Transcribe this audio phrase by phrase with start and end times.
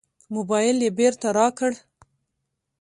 [0.35, 1.71] موبایل یې بېرته راکړ.